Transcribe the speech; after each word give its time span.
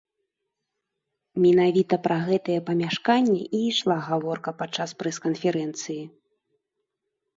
Менавіта 1.43 1.95
пра 2.07 2.17
гэтае 2.29 2.57
памяшканне 2.69 3.37
і 3.57 3.61
ішла 3.75 3.97
гаворка 4.09 4.49
падчас 4.63 4.89
прэс-канферэнцыі. 5.03 6.03